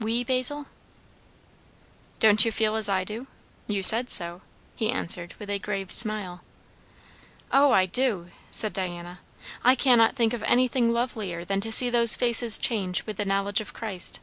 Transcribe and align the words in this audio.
"We, 0.00 0.24
Basil?" 0.24 0.66
"Don't 2.20 2.42
you 2.46 2.50
feel 2.50 2.74
as 2.74 2.88
I 2.88 3.04
do? 3.04 3.26
You 3.66 3.82
said 3.82 4.08
so," 4.08 4.40
he 4.74 4.88
answered 4.88 5.34
with 5.38 5.50
a 5.50 5.58
grave 5.58 5.92
smile. 5.92 6.42
"O, 7.52 7.72
I 7.72 7.84
do!" 7.84 8.30
said 8.50 8.72
Diana. 8.72 9.20
"I 9.62 9.74
cannot 9.74 10.16
think 10.16 10.32
of 10.32 10.42
anything 10.44 10.90
lovelier 10.90 11.44
than 11.44 11.60
to 11.60 11.70
see 11.70 11.90
those 11.90 12.16
faces 12.16 12.58
change 12.58 13.04
with 13.04 13.18
the 13.18 13.26
knowledge 13.26 13.60
of 13.60 13.74
Christ." 13.74 14.20